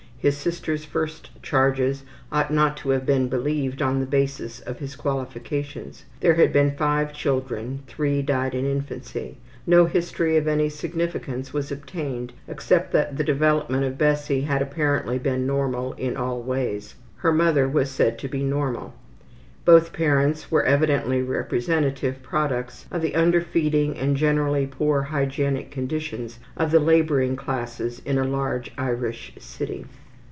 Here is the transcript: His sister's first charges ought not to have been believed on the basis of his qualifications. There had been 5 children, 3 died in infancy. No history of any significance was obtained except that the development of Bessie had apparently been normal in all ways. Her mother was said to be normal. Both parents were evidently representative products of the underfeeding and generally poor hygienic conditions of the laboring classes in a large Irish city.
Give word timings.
His 0.23 0.37
sister's 0.37 0.85
first 0.85 1.31
charges 1.41 2.03
ought 2.31 2.53
not 2.53 2.77
to 2.77 2.89
have 2.91 3.07
been 3.07 3.27
believed 3.27 3.81
on 3.81 3.99
the 3.99 4.05
basis 4.05 4.59
of 4.59 4.77
his 4.77 4.95
qualifications. 4.95 6.05
There 6.19 6.35
had 6.35 6.53
been 6.53 6.77
5 6.77 7.11
children, 7.11 7.79
3 7.87 8.21
died 8.21 8.53
in 8.53 8.63
infancy. 8.63 9.39
No 9.65 9.85
history 9.85 10.37
of 10.37 10.47
any 10.47 10.69
significance 10.69 11.53
was 11.53 11.71
obtained 11.71 12.33
except 12.47 12.91
that 12.91 13.17
the 13.17 13.23
development 13.23 13.83
of 13.83 13.97
Bessie 13.97 14.41
had 14.41 14.61
apparently 14.61 15.17
been 15.17 15.47
normal 15.47 15.93
in 15.93 16.15
all 16.15 16.43
ways. 16.43 16.93
Her 17.15 17.33
mother 17.33 17.67
was 17.67 17.89
said 17.89 18.19
to 18.19 18.27
be 18.27 18.43
normal. 18.43 18.93
Both 19.65 19.91
parents 19.91 20.51
were 20.51 20.63
evidently 20.65 21.23
representative 21.23 22.21
products 22.21 22.85
of 22.91 23.01
the 23.01 23.15
underfeeding 23.15 23.97
and 23.97 24.15
generally 24.15 24.67
poor 24.67 25.01
hygienic 25.01 25.71
conditions 25.71 26.37
of 26.55 26.69
the 26.69 26.79
laboring 26.79 27.35
classes 27.35 28.03
in 28.05 28.19
a 28.19 28.23
large 28.23 28.69
Irish 28.77 29.33
city. 29.39 29.85